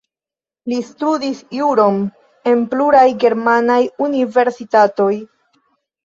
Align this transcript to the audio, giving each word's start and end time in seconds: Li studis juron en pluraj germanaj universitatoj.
Li 0.71 0.77
studis 0.85 1.41
juron 1.57 1.99
en 2.51 2.63
pluraj 2.71 3.03
germanaj 3.23 3.77
universitatoj. 4.07 5.11